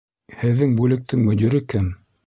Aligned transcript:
Һеҙҙең 0.43 0.73
бүлектең 0.81 1.23
мөдире 1.29 1.65
кем? 1.75 1.91